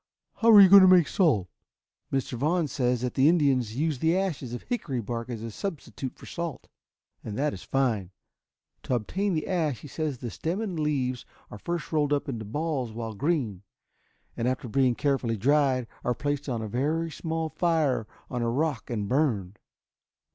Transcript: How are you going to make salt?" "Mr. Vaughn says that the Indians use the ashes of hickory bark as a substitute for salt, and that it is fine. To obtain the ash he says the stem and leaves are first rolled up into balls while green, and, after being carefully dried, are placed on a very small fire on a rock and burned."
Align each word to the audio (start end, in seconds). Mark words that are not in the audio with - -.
How 0.37 0.49
are 0.49 0.59
you 0.59 0.67
going 0.67 0.81
to 0.81 0.87
make 0.87 1.07
salt?" 1.07 1.47
"Mr. 2.11 2.33
Vaughn 2.33 2.67
says 2.67 3.01
that 3.01 3.13
the 3.13 3.29
Indians 3.29 3.75
use 3.75 3.99
the 3.99 4.17
ashes 4.17 4.51
of 4.51 4.63
hickory 4.63 4.99
bark 4.99 5.29
as 5.29 5.43
a 5.43 5.51
substitute 5.51 6.15
for 6.15 6.25
salt, 6.25 6.67
and 7.23 7.37
that 7.37 7.53
it 7.53 7.53
is 7.53 7.61
fine. 7.63 8.09
To 8.81 8.95
obtain 8.95 9.35
the 9.35 9.45
ash 9.47 9.81
he 9.81 9.87
says 9.87 10.17
the 10.17 10.31
stem 10.31 10.59
and 10.59 10.79
leaves 10.79 11.23
are 11.51 11.59
first 11.59 11.91
rolled 11.91 12.13
up 12.13 12.27
into 12.27 12.45
balls 12.45 12.91
while 12.91 13.13
green, 13.13 13.61
and, 14.35 14.47
after 14.47 14.67
being 14.67 14.95
carefully 14.95 15.37
dried, 15.37 15.85
are 16.03 16.15
placed 16.15 16.49
on 16.49 16.63
a 16.63 16.67
very 16.67 17.11
small 17.11 17.49
fire 17.49 18.07
on 18.27 18.41
a 18.41 18.49
rock 18.49 18.89
and 18.89 19.07
burned." 19.07 19.59